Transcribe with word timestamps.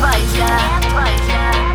твоя, 0.00 0.80
не 0.80 0.88
твоя. 0.88 1.69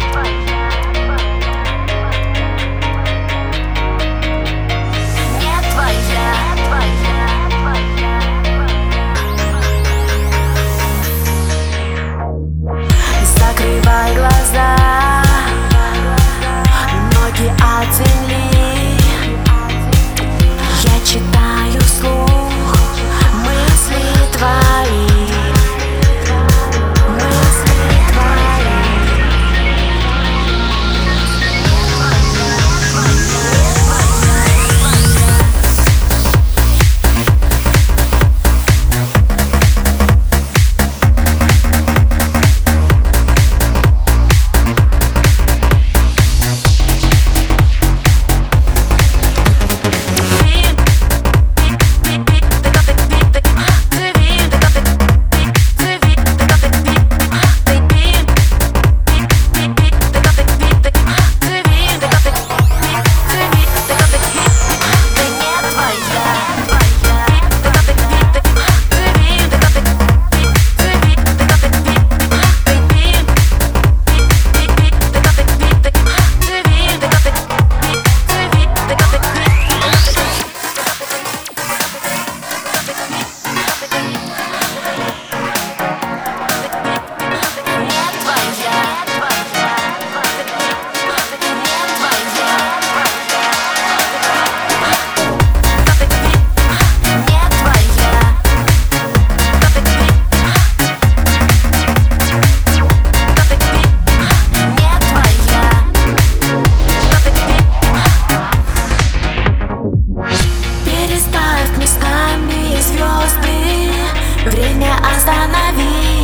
Время 114.45 114.93
остановить 114.99 116.14